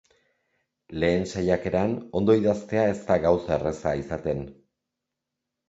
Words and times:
Lehen 1.03 1.27
saiakeran 1.33 1.93
ondo 2.21 2.37
idaztea 2.41 2.87
ez 2.95 2.97
da 3.13 3.21
gauza 3.29 3.55
erraza 3.61 3.95
izaten. 4.03 4.45